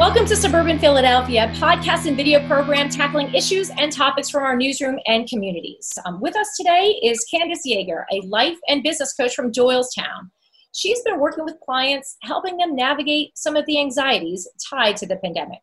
[0.00, 4.98] Welcome to Suburban Philadelphia, podcast and video program tackling issues and topics from our newsroom
[5.04, 5.92] and communities.
[6.06, 10.30] Um, with us today is Candace Yaeger, a life and business coach from Doylestown.
[10.74, 15.16] She's been working with clients, helping them navigate some of the anxieties tied to the
[15.16, 15.60] pandemic.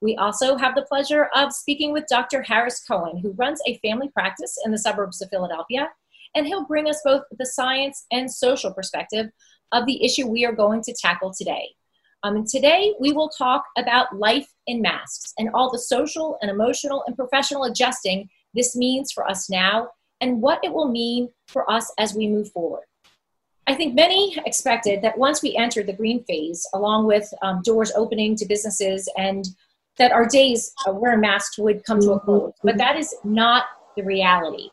[0.00, 2.42] We also have the pleasure of speaking with Dr.
[2.42, 5.90] Harris Cohen, who runs a family practice in the suburbs of Philadelphia,
[6.34, 9.26] and he'll bring us both the science and social perspective
[9.70, 11.68] of the issue we are going to tackle today
[12.22, 16.50] um, and today we will talk about life in masks and all the social and
[16.50, 19.88] emotional and professional adjusting this means for us now
[20.20, 22.84] and what it will mean for us as we move forward.
[23.66, 27.92] I think many expected that once we entered the green phase, along with um, doors
[27.96, 29.46] opening to businesses, and
[29.98, 32.52] that our days uh, wearing masks would come to a close.
[32.62, 33.64] But that is not
[33.96, 34.70] the reality.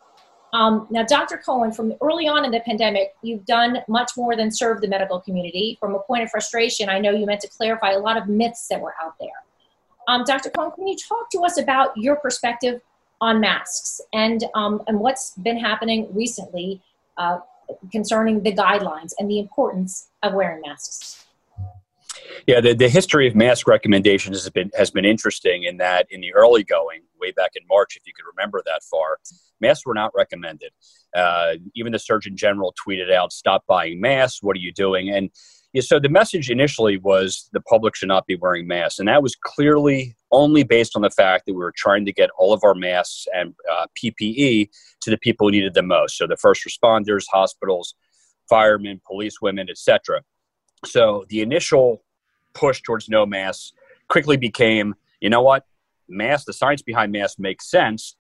[0.53, 1.37] Um, now, Dr.
[1.37, 5.19] Cohen, from early on in the pandemic, you've done much more than serve the medical
[5.19, 5.77] community.
[5.79, 8.67] From a point of frustration, I know you meant to clarify a lot of myths
[8.67, 9.29] that were out there.
[10.07, 10.51] Um, Dr.
[10.51, 12.81] Cohen, can you talk to us about your perspective
[13.19, 16.81] on masks and, um, and what's been happening recently
[17.17, 17.39] uh,
[17.91, 21.25] concerning the guidelines and the importance of wearing masks?
[22.47, 26.21] Yeah, the, the history of mask recommendations has been has been interesting in that in
[26.21, 29.17] the early going, way back in March, if you could remember that far,
[29.61, 30.71] masks were not recommended.
[31.15, 34.43] Uh, even the Surgeon General tweeted out, "Stop buying masks.
[34.43, 35.29] What are you doing?" And
[35.73, 39.23] yeah, so the message initially was the public should not be wearing masks, and that
[39.23, 42.63] was clearly only based on the fact that we were trying to get all of
[42.63, 44.69] our masks and uh, PPE
[45.01, 46.17] to the people who needed them most.
[46.17, 47.95] So the first responders, hospitals,
[48.49, 50.21] firemen, police women, etc.
[50.85, 52.03] So the initial
[52.53, 53.73] push towards no mass
[54.07, 55.65] quickly became, you know what,
[56.07, 58.15] mass, the science behind mass makes sense.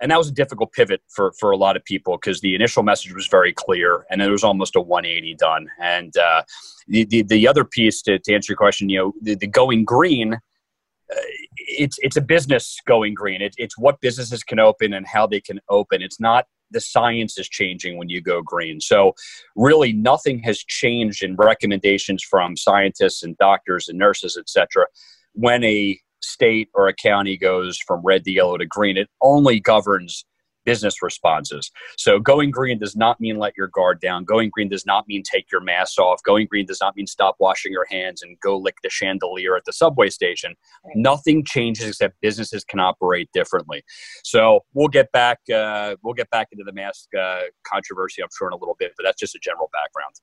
[0.00, 2.82] And that was a difficult pivot for, for a lot of people because the initial
[2.82, 5.68] message was very clear and there was almost a 180 done.
[5.78, 6.42] And uh,
[6.88, 9.84] the, the, the, other piece to, to answer your question, you know, the, the going
[9.84, 11.16] green, uh,
[11.56, 13.42] it's, it's a business going green.
[13.42, 16.02] It, it's what businesses can open and how they can open.
[16.02, 18.80] It's not the science is changing when you go green.
[18.80, 19.14] So,
[19.56, 24.86] really, nothing has changed in recommendations from scientists and doctors and nurses, etc.
[25.32, 29.60] When a state or a county goes from red to yellow to green, it only
[29.60, 30.24] governs
[30.64, 31.70] business responses.
[31.96, 34.24] So going green does not mean let your guard down.
[34.24, 36.22] Going green does not mean take your mask off.
[36.22, 39.64] Going green does not mean stop washing your hands and go lick the chandelier at
[39.64, 40.54] the subway station.
[40.84, 40.96] Right.
[40.96, 43.82] Nothing changes except businesses can operate differently.
[44.24, 48.48] So we'll get back uh, we'll get back into the mask uh, controversy, I'm sure,
[48.48, 50.14] in a little bit, but that's just a general background.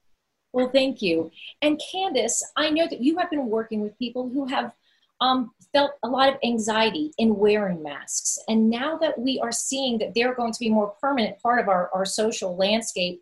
[0.53, 1.29] Well, thank you.
[1.61, 4.71] And Candace, I know that you have been working with people who have
[5.21, 8.37] um, felt a lot of anxiety in wearing masks.
[8.47, 11.67] And now that we are seeing that they're going to be more permanent part of
[11.67, 13.21] our, our social landscape,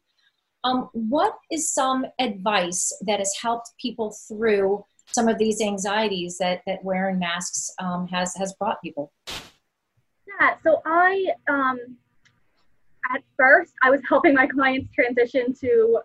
[0.64, 6.62] um, what is some advice that has helped people through some of these anxieties that,
[6.66, 9.12] that wearing masks um, has, has brought people?
[9.28, 11.98] Yeah, so I, um,
[13.14, 16.00] at first, I was helping my clients transition to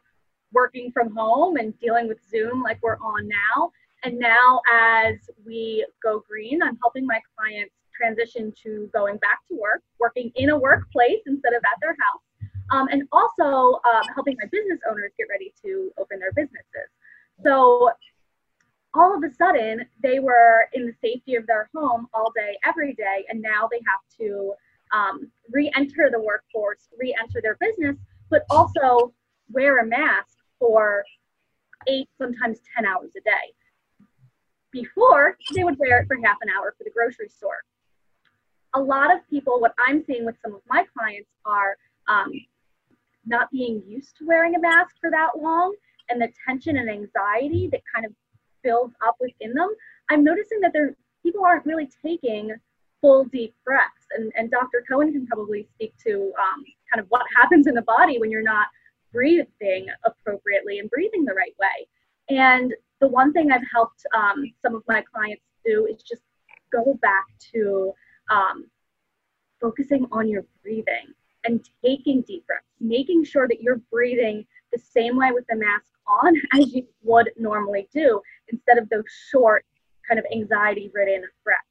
[0.52, 3.72] working from home and dealing with Zoom like we're on now.
[4.02, 9.58] And now, as we go green, I'm helping my clients transition to going back to
[9.58, 14.36] work, working in a workplace instead of at their house, um, and also um, helping
[14.40, 16.88] my business owners get ready to open their businesses.
[17.42, 17.90] So,
[18.94, 22.94] all of a sudden, they were in the safety of their home all day, every
[22.94, 24.54] day, and now they have to
[24.92, 27.96] um, re enter the workforce, re enter their business,
[28.30, 29.12] but also
[29.50, 31.04] wear a mask for
[31.86, 33.54] eight, sometimes 10 hours a day.
[34.72, 37.64] Before, they would wear it for half an hour for the grocery store.
[38.74, 41.76] A lot of people, what I'm seeing with some of my clients, are
[42.08, 42.30] um,
[43.26, 45.74] not being used to wearing a mask for that long,
[46.08, 48.12] and the tension and anxiety that kind of
[48.62, 49.70] builds up within them.
[50.10, 52.54] I'm noticing that there people aren't really taking
[53.00, 54.84] full deep breaths, and, and Dr.
[54.88, 58.42] Cohen can probably speak to um, kind of what happens in the body when you're
[58.42, 58.68] not
[59.12, 61.88] breathing appropriately and breathing the right way.
[62.36, 66.22] And the one thing I've helped um, some of my clients do is just
[66.72, 67.92] go back to
[68.30, 68.66] um,
[69.60, 71.12] focusing on your breathing
[71.44, 75.86] and taking deep breaths, making sure that you're breathing the same way with the mask
[76.06, 79.64] on as you would normally do instead of those short,
[80.06, 81.64] kind of anxiety ridden breaths.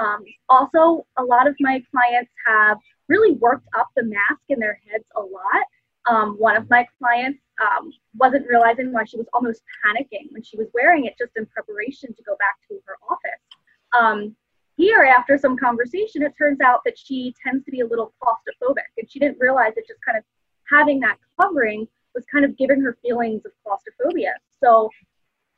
[0.00, 4.80] Um, also, a lot of my clients have really worked up the mask in their
[4.88, 5.66] heads a lot.
[6.08, 10.56] Um, one of my clients um, wasn't realizing why she was almost panicking when she
[10.56, 13.42] was wearing it just in preparation to go back to her office.
[13.98, 14.36] Um,
[14.76, 18.88] here, after some conversation, it turns out that she tends to be a little claustrophobic,
[18.96, 20.24] and she didn't realize that just kind of
[20.70, 24.34] having that covering was kind of giving her feelings of claustrophobia.
[24.62, 24.88] So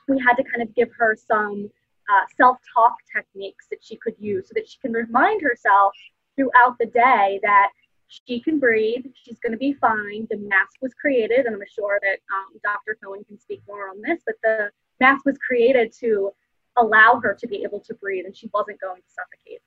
[0.08, 1.70] we had to kind of give her some
[2.10, 5.92] uh, self-talk techniques that she could use so that she can remind herself
[6.34, 7.70] throughout the day that
[8.10, 9.04] she can breathe.
[9.14, 10.26] She's going to be fine.
[10.30, 14.00] The mask was created and i'm sure that um, dr cohen can speak more on
[14.02, 14.70] this but the
[15.00, 16.32] mask was created to
[16.76, 19.60] allow her to be able to breathe and she wasn't going to suffocate.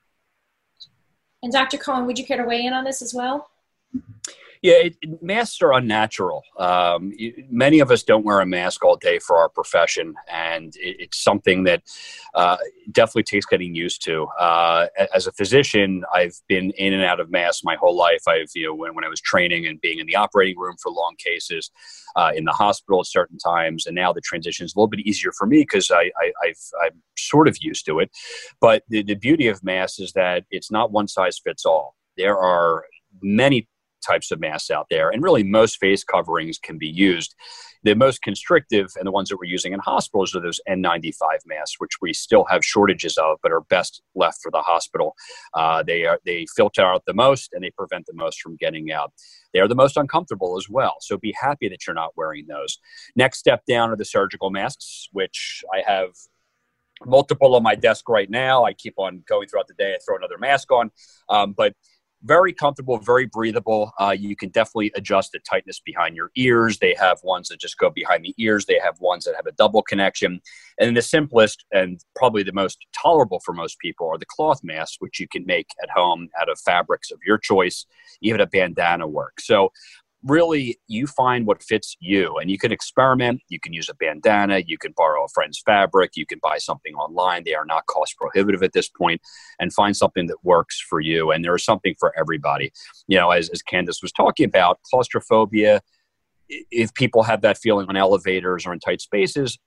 [1.42, 3.50] And dr cohen would you care to weigh in on this as well
[4.64, 6.42] yeah, it, masks are unnatural.
[6.58, 7.12] Um,
[7.50, 11.22] many of us don't wear a mask all day for our profession, and it, it's
[11.22, 11.84] something that
[12.34, 12.56] uh,
[12.94, 14.24] definitely takes getting used to.
[14.40, 18.22] Uh, as a physician, I've been in and out of masks my whole life.
[18.26, 20.94] I've, you know, when, when I was training and being in the operating room for
[20.94, 21.70] long cases,
[22.16, 25.02] uh, in the hospital at certain times, and now the transition is a little bit
[25.02, 26.10] easier for me because I,
[26.42, 26.54] I,
[26.86, 28.12] am sort of used to it.
[28.62, 31.96] But the, the beauty of masks is that it's not one size fits all.
[32.16, 32.86] There are
[33.22, 33.68] many
[34.06, 37.36] types of masks out there, and really most face coverings can be used.
[37.84, 41.76] The most constrictive and the ones that we're using in hospitals are those N95 masks,
[41.80, 45.16] which we still have shortages of, but are best left for the hospital.
[45.54, 48.92] Uh, they are they filter out the most and they prevent the most from getting
[48.92, 49.12] out.
[49.54, 50.96] They are the most uncomfortable as well.
[51.02, 52.80] So be happy that you're not wearing those.
[53.16, 56.12] Next step down are the surgical masks, which I have
[57.06, 58.64] multiple on my desk right now.
[58.64, 59.94] I keep on going throughout the day.
[59.94, 60.92] I throw another mask on,
[61.30, 61.74] um, but
[62.24, 63.92] very comfortable, very breathable.
[64.00, 66.80] Uh, you can definitely adjust the tightness behind your ears.
[66.80, 68.66] They have ones that just go behind the ears.
[68.66, 70.42] They have ones that have a double connection.
[70.80, 74.98] And the simplest and probably the most tolerable for most people are the cloth masks,
[75.00, 77.86] which you can make at home out of fabrics of your choice.
[78.22, 79.46] Even a bandana works.
[79.46, 79.72] So
[80.26, 83.42] really you find what fits you and you can experiment.
[83.50, 84.64] You can use a bandana.
[84.66, 86.12] You can borrow a friend's fabric.
[86.16, 87.44] You can buy something online.
[87.44, 89.22] They are not cost prohibitive at this point
[89.60, 92.72] and find something that works for you and there is something for everybody.
[93.08, 95.82] You know as, as candace was talking about claustrophobia
[96.50, 99.58] if people have that feeling on elevators or in tight spaces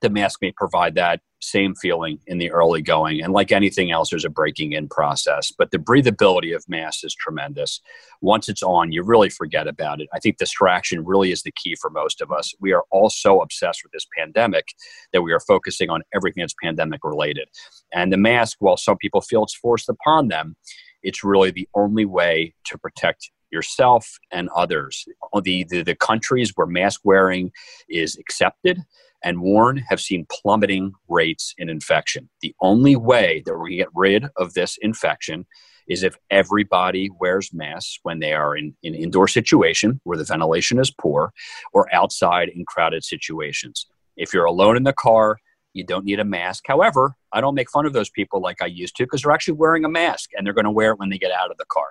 [0.00, 3.22] the mask may provide that same feeling in the early going.
[3.22, 5.52] And like anything else, there's a breaking in process.
[5.56, 7.80] But the breathability of masks is tremendous.
[8.20, 10.08] Once it's on, you really forget about it.
[10.14, 12.54] I think distraction really is the key for most of us.
[12.60, 14.68] We are all so obsessed with this pandemic
[15.12, 17.48] that we are focusing on everything that's pandemic related.
[17.92, 20.56] And the mask, while some people feel it's forced upon them,
[21.02, 25.06] it's really the only way to protect yourself and others.
[25.32, 27.52] Oh, the, the, the countries where mask wearing
[27.88, 28.82] is accepted
[29.22, 32.28] and worn have seen plummeting rates in infection.
[32.42, 35.46] The only way that to get rid of this infection
[35.88, 40.24] is if everybody wears masks when they are in an in indoor situation where the
[40.24, 41.32] ventilation is poor
[41.72, 43.86] or outside in crowded situations.
[44.16, 45.38] If you're alone in the car,
[45.74, 46.64] you don't need a mask.
[46.66, 49.54] However, I don't make fun of those people like I used to because they're actually
[49.54, 51.66] wearing a mask and they're going to wear it when they get out of the
[51.66, 51.88] car.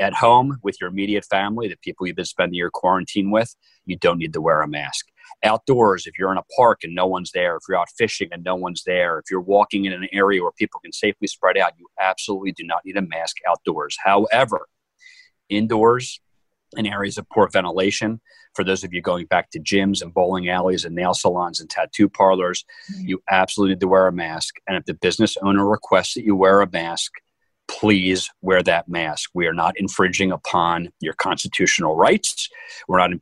[0.00, 3.54] At home with your immediate family, the people you've been spending your quarantine with,
[3.84, 5.06] you don't need to wear a mask.
[5.44, 8.42] Outdoors if you're in a park and no one's there if you're out fishing and
[8.42, 11.72] no one's there if you're walking in an area where people can safely spread out
[11.78, 13.96] you absolutely do not need a mask outdoors.
[14.02, 14.66] However
[15.48, 16.20] indoors
[16.76, 18.20] in areas of poor ventilation
[18.54, 21.70] for those of you going back to gyms and bowling alleys and nail salons and
[21.70, 23.08] tattoo parlors mm-hmm.
[23.08, 24.56] you absolutely need to wear a mask.
[24.66, 27.12] And if the business owner requests that you wear a mask
[27.70, 29.30] please wear that mask.
[29.32, 32.48] We are not infringing upon your constitutional rights.
[32.88, 33.12] We're not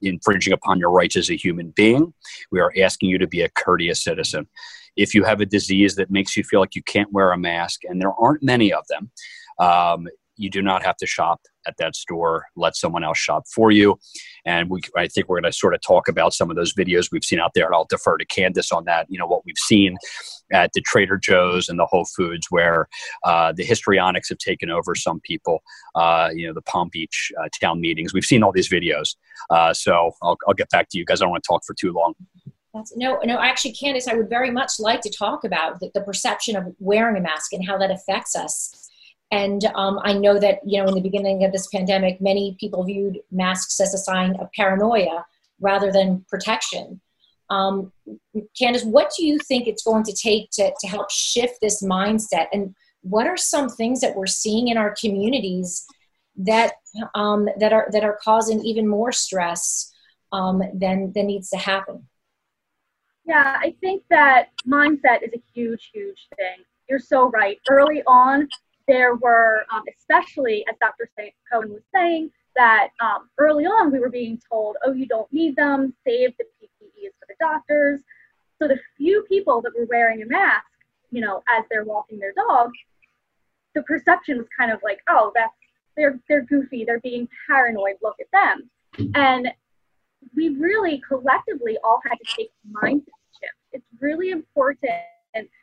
[0.00, 2.14] infringing upon your rights as a human being.
[2.50, 4.48] We are asking you to be a courteous citizen.
[4.96, 7.82] If you have a disease that makes you feel like you can't wear a mask,
[7.84, 9.10] and there aren't many of them,
[9.58, 12.46] um, you do not have to shop at that store.
[12.56, 13.98] Let someone else shop for you.
[14.44, 17.10] And we, I think we're going to sort of talk about some of those videos
[17.10, 17.66] we've seen out there.
[17.66, 19.06] And I'll defer to Candace on that.
[19.08, 19.96] You know, what we've seen
[20.52, 22.88] at the Trader Joe's and the Whole Foods, where
[23.24, 25.62] uh, the histrionics have taken over some people.
[25.94, 28.12] Uh, you know, the Palm Beach uh, town meetings.
[28.12, 29.16] We've seen all these videos.
[29.50, 31.20] Uh, so I'll, I'll get back to you guys.
[31.20, 32.14] I don't want to talk for too long.
[32.74, 33.38] That's, no, no.
[33.38, 37.16] Actually, Candace, I would very much like to talk about the, the perception of wearing
[37.16, 38.83] a mask and how that affects us
[39.30, 42.84] and um, I know that, you know, in the beginning of this pandemic, many people
[42.84, 45.24] viewed masks as a sign of paranoia
[45.60, 47.00] rather than protection.
[47.50, 47.92] Um,
[48.58, 52.46] Candace, what do you think it's going to take to, to help shift this mindset?
[52.52, 55.84] And what are some things that we're seeing in our communities
[56.36, 56.74] that,
[57.14, 59.92] um, that, are, that are causing even more stress
[60.32, 62.08] um, than, than needs to happen?
[63.26, 66.64] Yeah, I think that mindset is a huge, huge thing.
[66.88, 67.58] You're so right.
[67.68, 68.48] Early on,
[68.88, 71.10] there were, um, especially as Dr.
[71.50, 75.56] Cohen was saying, that um, early on we were being told, oh, you don't need
[75.56, 78.00] them, save the PPEs for the doctors.
[78.60, 80.64] So the few people that were wearing a mask,
[81.10, 82.70] you know, as they're walking their dog,
[83.74, 85.52] the perception was kind of like, oh, that's
[85.96, 88.70] they're they're goofy, they're being paranoid, look at them.
[89.14, 89.48] And
[90.34, 93.04] we really collectively all had to take mindset
[93.40, 93.54] shift.
[93.72, 94.90] It's really important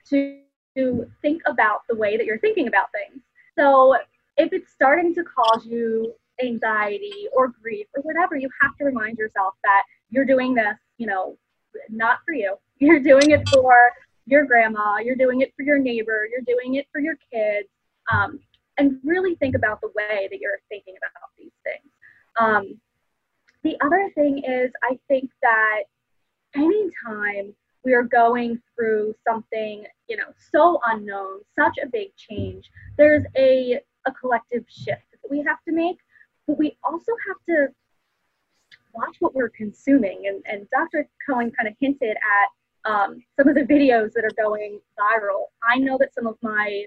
[0.10, 0.40] to,
[0.76, 3.22] to think about the way that you're thinking about things.
[3.58, 3.96] So
[4.38, 9.18] if it's starting to cause you anxiety or grief or whatever, you have to remind
[9.18, 11.38] yourself that you're doing this, you know,
[11.90, 12.56] not for you.
[12.82, 13.92] You're doing it for
[14.26, 17.68] your grandma, you're doing it for your neighbor, you're doing it for your kids.
[18.12, 18.40] Um,
[18.78, 21.92] and really think about the way that you're thinking about these things.
[22.40, 22.80] Um,
[23.64, 25.84] the other thing is, I think that
[26.56, 33.26] anytime we are going through something, you know, so unknown, such a big change, there's
[33.36, 35.98] a, a collective shift that we have to make,
[36.48, 37.74] but we also have to
[38.94, 40.24] watch what we're consuming.
[40.28, 41.08] And, and Dr.
[41.28, 45.46] Cohen kind of hinted at um, some of the videos that are going viral.
[45.64, 46.86] I know that some of my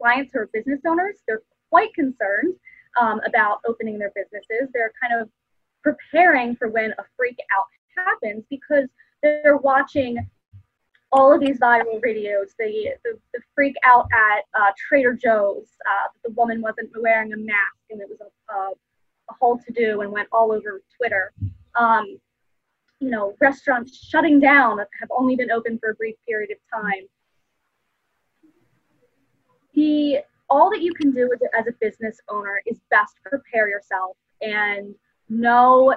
[0.00, 2.54] clients who are business owners, they're quite concerned
[3.00, 4.68] um, about opening their businesses.
[4.72, 5.28] They're kind of
[5.82, 7.66] preparing for when a freak out
[7.96, 8.88] happens because
[9.22, 10.18] they're watching
[11.10, 16.08] all of these viral videos, the, the, the freak out at uh, Trader Joe's, uh,
[16.24, 18.70] the woman wasn't wearing a mask and it was a, a,
[19.30, 21.32] a whole to do and went all over Twitter.
[21.74, 22.18] Um,
[23.00, 26.82] you know, restaurants shutting down that have only been open for a brief period of
[26.82, 27.04] time.
[29.74, 30.18] The
[30.50, 34.94] all that you can do as a business owner is best prepare yourself and
[35.28, 35.94] know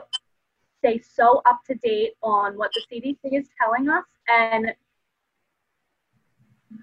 [0.81, 4.73] stay so up to date on what the CDC is telling us and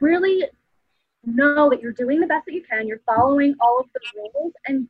[0.00, 0.44] really
[1.24, 4.52] know that you're doing the best that you can, you're following all of the rules,
[4.66, 4.88] and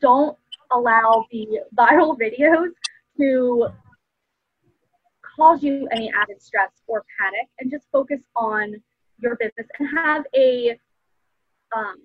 [0.00, 0.36] don't
[0.72, 2.70] allow the viral videos
[3.16, 3.68] to
[5.36, 8.74] cause you any added stress or panic, and just focus on
[9.18, 10.78] your business and have a
[11.76, 11.96] um,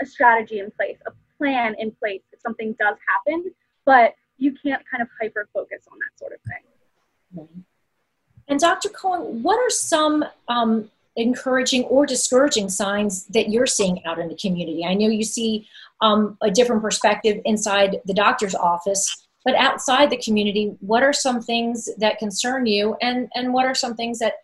[0.00, 3.50] a strategy in place, a plan in place if something does happen.
[3.86, 7.64] But you can't kind of hyper focus on that sort of thing.
[8.48, 8.88] And Dr.
[8.88, 14.36] Cohen, what are some um, encouraging or discouraging signs that you're seeing out in the
[14.36, 14.84] community?
[14.84, 15.68] I know you see
[16.00, 21.40] um, a different perspective inside the doctor's office, but outside the community, what are some
[21.40, 24.34] things that concern you, and and what are some things that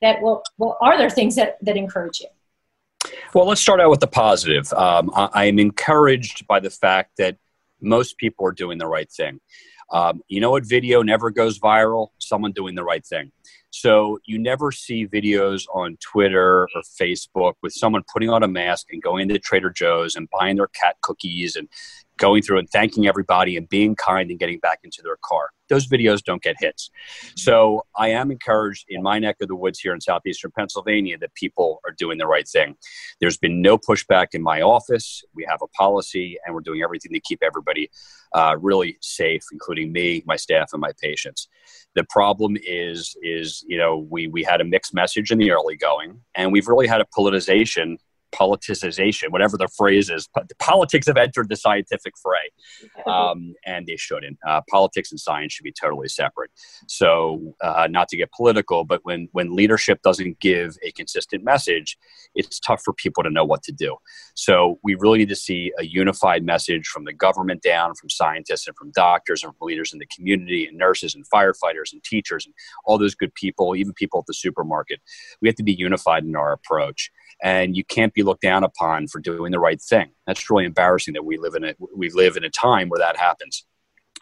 [0.00, 2.28] that well, well are there things that that encourage you?
[3.34, 4.72] Well, let's start out with the positive.
[4.72, 7.36] Um, I, I am encouraged by the fact that
[7.82, 9.40] most people are doing the right thing.
[9.92, 12.08] Um, you know what video never goes viral?
[12.18, 13.30] Someone doing the right thing.
[13.70, 18.86] So you never see videos on Twitter or Facebook with someone putting on a mask
[18.90, 21.68] and going to Trader Joe's and buying their cat cookies and
[22.18, 25.50] going through and thanking everybody and being kind and getting back into their car.
[25.68, 26.90] Those videos don't get hits.
[27.36, 31.34] So I am encouraged in my neck of the woods here in southeastern Pennsylvania that
[31.34, 32.76] people are doing the right thing.
[33.20, 35.22] There's been no pushback in my office.
[35.34, 37.90] We have a policy and we're doing everything to keep everybody
[38.34, 41.48] uh, really safe, including me, my staff, and my patients.
[41.94, 45.76] The problem is, is you know, we we had a mixed message in the early
[45.76, 47.96] going, and we've really had a politicization
[48.34, 50.28] politicization, whatever the phrase is.
[50.58, 52.50] Politics have entered the scientific fray,
[53.06, 54.38] um, and they shouldn't.
[54.46, 56.50] Uh, politics and science should be totally separate.
[56.88, 61.96] So, uh, not to get political, but when when leadership doesn't give a consistent message,
[62.34, 63.96] it's tough for people to know what to do.
[64.34, 68.66] So, we really need to see a unified message from the government down, from scientists
[68.66, 72.46] and from doctors and from leaders in the community and nurses and firefighters and teachers
[72.46, 75.00] and all those good people, even people at the supermarket.
[75.40, 77.10] We have to be unified in our approach,
[77.42, 80.10] and you can't be looked down upon for doing the right thing.
[80.26, 83.16] That's really embarrassing that we live in a we live in a time where that
[83.16, 83.66] happens.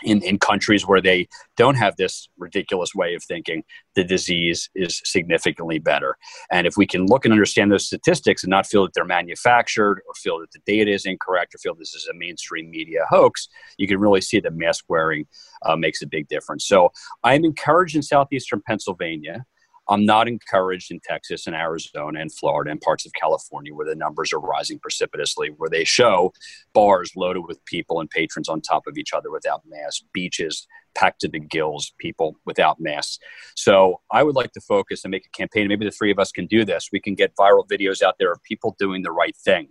[0.03, 3.65] In, in countries where they don't have this ridiculous way of thinking,
[3.95, 6.17] the disease is significantly better.
[6.51, 10.01] And if we can look and understand those statistics and not feel that they're manufactured
[10.09, 13.47] or feel that the data is incorrect or feel this is a mainstream media hoax,
[13.77, 15.27] you can really see that mask wearing
[15.67, 16.67] uh, makes a big difference.
[16.67, 19.45] So I'm encouraged in southeastern Pennsylvania
[19.91, 23.97] I'm not encouraged in Texas and Arizona and Florida and parts of California where the
[23.97, 26.33] numbers are rising precipitously, where they show
[26.73, 31.21] bars loaded with people and patrons on top of each other without masks, beaches packed
[31.23, 33.19] to the gills, people without masks.
[33.57, 35.69] So I would like to focus and make a campaign.
[35.69, 36.91] Maybe the three of us can do this.
[36.93, 39.69] We can get viral videos out there of people doing the right thing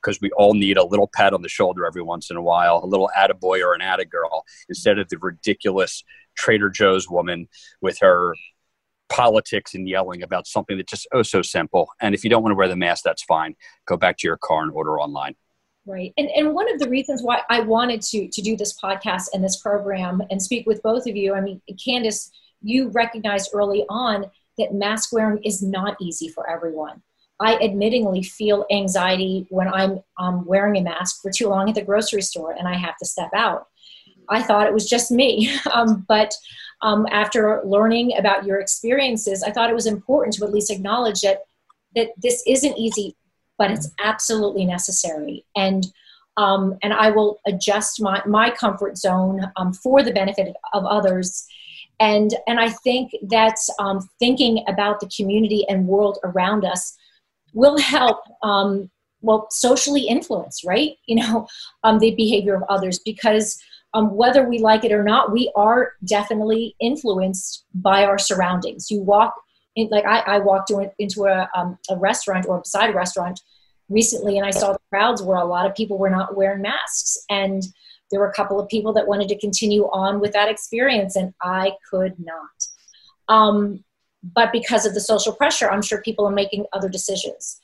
[0.00, 2.80] because we all need a little pat on the shoulder every once in a while,
[2.82, 6.04] a little attaboy or an attagirl, instead of the ridiculous
[6.36, 7.48] Trader Joe's woman
[7.80, 8.34] with her
[9.08, 11.88] politics and yelling about something that's just oh so simple.
[12.00, 13.54] And if you don't want to wear the mask, that's fine.
[13.86, 15.34] Go back to your car and order online.
[15.86, 16.12] Right.
[16.16, 19.42] And, and one of the reasons why I wanted to, to do this podcast and
[19.42, 24.26] this program and speak with both of you, I mean, Candace, you recognized early on
[24.58, 27.02] that mask wearing is not easy for everyone.
[27.38, 31.84] I admittingly feel anxiety when I'm um, wearing a mask for too long at the
[31.84, 33.68] grocery store and I have to step out.
[34.28, 35.54] I thought it was just me.
[35.72, 36.32] Um, but
[36.82, 41.20] um, after learning about your experiences, I thought it was important to at least acknowledge
[41.22, 41.44] that
[41.94, 43.16] that this isn't easy,
[43.56, 45.44] but it's absolutely necessary.
[45.56, 45.86] And
[46.36, 51.46] um, and I will adjust my, my comfort zone um, for the benefit of others.
[51.98, 56.94] And, and I think that um, thinking about the community and world around us
[57.54, 58.90] will help, um,
[59.22, 60.96] well, socially influence, right?
[61.06, 61.48] You know,
[61.84, 63.58] um, the behavior of others because
[63.94, 68.90] um, whether we like it or not, we are definitely influenced by our surroundings.
[68.90, 69.34] You walk
[69.74, 73.40] in, like I, I walked into a, a restaurant or beside a restaurant
[73.88, 77.16] recently and I saw the crowds where a lot of people were not wearing masks.
[77.30, 77.62] And
[78.10, 81.34] there were a couple of people that wanted to continue on with that experience, and
[81.42, 82.68] I could not.
[83.28, 83.84] Um,
[84.22, 87.60] but because of the social pressure, I'm sure people are making other decisions.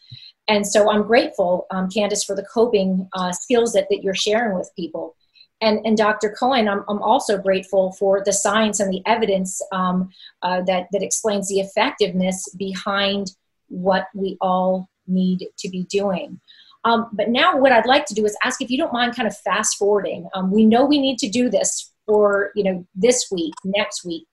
[0.49, 4.57] And so I'm grateful, um, Candace, for the coping uh, skills that, that you're sharing
[4.57, 5.17] with people.
[5.63, 6.35] And, and Dr.
[6.39, 10.11] Cohen, I'm, I'm also grateful for the science and the evidence um,
[10.43, 13.29] uh, that, that explains the effectiveness behind
[13.69, 16.41] what we all need to be doing.
[16.85, 19.29] Um, but now, what I'd like to do is ask if you don't mind kind
[19.29, 20.29] of fast forwarding.
[20.35, 24.27] Um, we know we need to do this for you know this week, next week,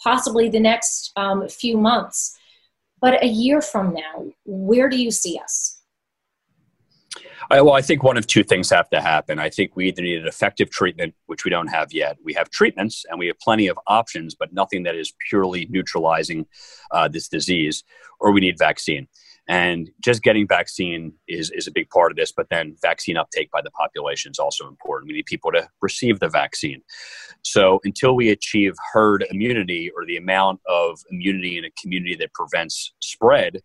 [0.00, 2.36] possibly the next um, few months.
[3.00, 5.75] But a year from now, where do you see us?
[7.50, 9.38] I, well, I think one of two things have to happen.
[9.38, 12.16] I think we either need an effective treatment, which we don't have yet.
[12.24, 16.46] We have treatments and we have plenty of options, but nothing that is purely neutralizing
[16.90, 17.84] uh, this disease,
[18.20, 19.06] or we need vaccine.
[19.48, 23.50] And just getting vaccine is, is a big part of this, but then vaccine uptake
[23.52, 25.08] by the population is also important.
[25.08, 26.82] We need people to receive the vaccine.
[27.42, 32.34] So until we achieve herd immunity or the amount of immunity in a community that
[32.34, 33.60] prevents spread,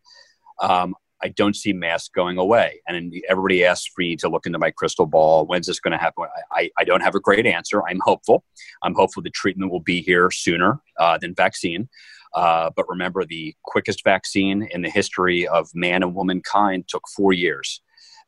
[0.61, 0.93] um,
[1.23, 2.81] I don't see masks going away.
[2.87, 5.45] And everybody asks me to look into my crystal ball.
[5.45, 6.25] When's this going to happen?
[6.51, 7.81] I, I don't have a great answer.
[7.87, 8.43] I'm hopeful.
[8.83, 11.89] I'm hopeful the treatment will be here sooner uh, than vaccine.
[12.33, 17.33] Uh, but remember, the quickest vaccine in the history of man and womankind took four
[17.33, 17.81] years.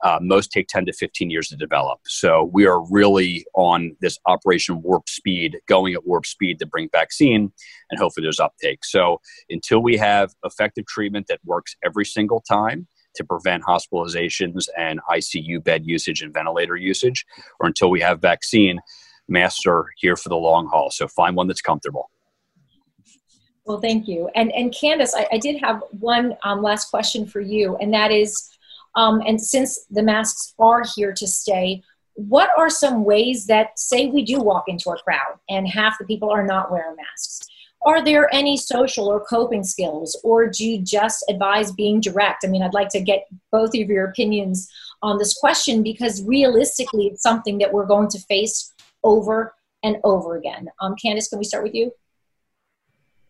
[0.03, 1.99] Uh, most take 10 to 15 years to develop.
[2.05, 6.89] So we are really on this Operation Warp Speed, going at warp speed to bring
[6.91, 7.51] vaccine,
[7.89, 8.83] and hopefully there's uptake.
[8.83, 14.99] So until we have effective treatment that works every single time to prevent hospitalizations and
[15.09, 17.25] ICU bed usage and ventilator usage,
[17.59, 18.79] or until we have vaccine,
[19.27, 20.91] masks are here for the long haul.
[20.91, 22.09] So find one that's comfortable.
[23.65, 24.29] Well, thank you.
[24.35, 28.11] And and Candace, I, I did have one um, last question for you, and that
[28.11, 28.52] is,
[28.95, 31.81] um, and since the masks are here to stay,
[32.15, 36.05] what are some ways that, say, we do walk into a crowd and half the
[36.05, 37.47] people are not wearing masks?
[37.85, 42.45] Are there any social or coping skills, or do you just advise being direct?
[42.45, 44.69] I mean, I'd like to get both of your opinions
[45.01, 48.71] on this question because realistically, it's something that we're going to face
[49.03, 49.53] over
[49.83, 50.69] and over again.
[50.79, 51.91] Um, Candace, can we start with you?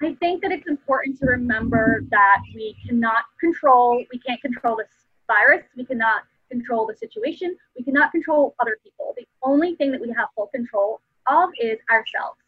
[0.03, 4.87] I think that it's important to remember that we cannot control, we can't control this
[5.33, 9.13] virus, we cannot control the situation, we cannot control other people.
[9.17, 12.39] The only thing that we have full control of is ourselves.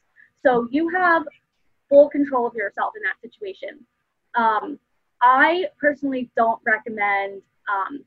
[0.45, 1.24] So you have
[1.89, 3.80] full control of yourself in that situation.
[4.36, 4.80] Um,
[5.21, 7.41] I personally don't recommend
[7.74, 8.04] um,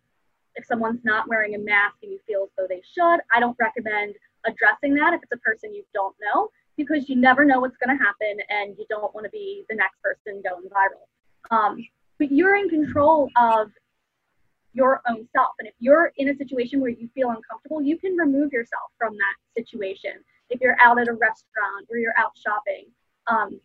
[0.54, 3.56] if someone's not wearing a mask and you feel as though they should, I don't
[3.58, 4.14] recommend
[4.44, 7.96] addressing that if it's a person you don't know because you never know what's going
[7.96, 11.06] to happen and you don't want to be the next person going viral.
[11.50, 11.78] Um,
[12.18, 13.70] but you're in control of
[14.72, 15.54] your own self.
[15.58, 19.14] And if you're in a situation where you feel uncomfortable, you can remove yourself from
[19.14, 20.12] that situation.
[20.50, 22.86] If you're out at a restaurant or you're out shopping,
[23.26, 23.60] um,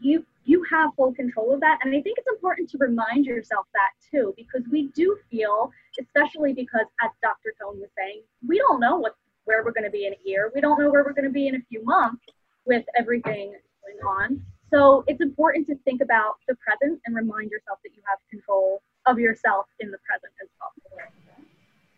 [0.00, 1.78] you you have full control of that.
[1.82, 6.52] And I think it's important to remind yourself that too, because we do feel, especially
[6.52, 7.54] because as Dr.
[7.60, 10.50] Cohen was saying, we don't know what where we're going to be in a year.
[10.54, 12.24] We don't know where we're going to be in a few months
[12.66, 14.42] with everything going on.
[14.72, 18.82] So it's important to think about the present and remind yourself that you have control
[19.06, 20.72] of yourself in the present as well.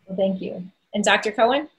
[0.07, 0.69] well thank you.
[0.93, 1.31] And Dr.
[1.31, 1.69] Cohen?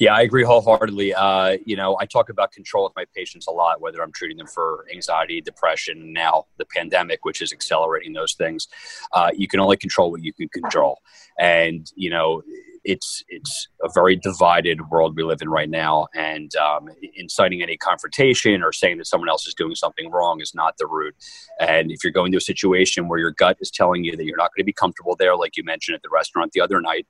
[0.00, 1.14] Yeah, I agree wholeheartedly.
[1.14, 4.38] Uh, you know, I talk about control with my patients a lot, whether I'm treating
[4.38, 8.68] them for anxiety, depression, now the pandemic, which is accelerating those things.
[9.12, 10.98] Uh, you can only control what you can control.
[11.38, 12.42] And, you know,
[12.84, 17.76] it's it's a very divided world we live in right now, and um, inciting any
[17.76, 21.14] confrontation or saying that someone else is doing something wrong is not the route.
[21.60, 24.36] And if you're going to a situation where your gut is telling you that you're
[24.36, 27.06] not going to be comfortable there, like you mentioned at the restaurant the other night,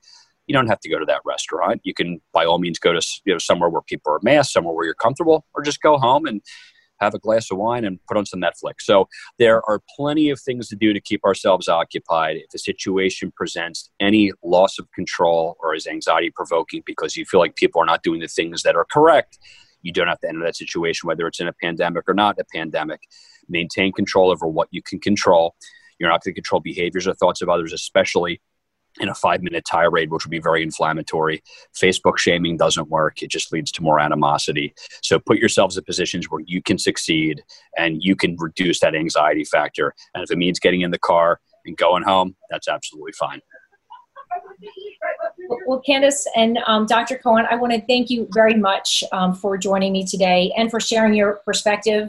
[0.47, 1.81] you don't have to go to that restaurant.
[1.85, 4.75] You can, by all means, go to you know somewhere where people are masked, somewhere
[4.75, 6.43] where you're comfortable, or just go home and
[7.03, 8.83] have a glass of wine and put on some Netflix.
[8.83, 12.37] So there are plenty of things to do to keep ourselves occupied.
[12.37, 17.41] If the situation presents any loss of control or is anxiety provoking because you feel
[17.41, 19.39] like people are not doing the things that are correct,
[19.83, 22.45] you don't have to enter that situation, whether it's in a pandemic or not a
[22.55, 23.01] pandemic.
[23.49, 25.57] Maintain control over what you can control
[25.99, 28.41] You're not going to control behaviors or thoughts of others, especially
[29.01, 31.43] in a five minute tirade, which would be very inflammatory.
[31.75, 33.23] Facebook shaming doesn't work.
[33.23, 34.75] It just leads to more animosity.
[35.03, 37.43] So put yourselves in positions where you can succeed
[37.77, 39.95] and you can reduce that anxiety factor.
[40.15, 43.41] And if it means getting in the car and going home, that's absolutely fine.
[45.67, 47.19] Well, Candace and um, Dr.
[47.19, 50.81] Cohen, I want to thank you very much um, for joining me today and for
[50.81, 52.09] sharing your perspective,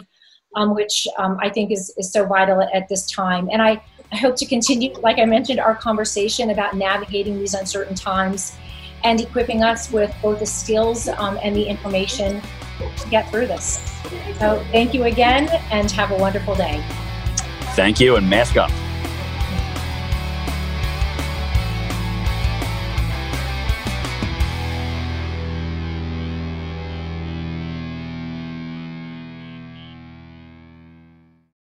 [0.55, 3.49] um, which um, I think is, is so vital at this time.
[3.51, 3.81] And I,
[4.13, 8.55] I hope to continue, like I mentioned, our conversation about navigating these uncertain times
[9.03, 12.39] and equipping us with both the skills um, and the information
[12.97, 13.79] to get through this.
[14.37, 16.85] So thank you again and have a wonderful day.
[17.75, 18.69] Thank you and mask up.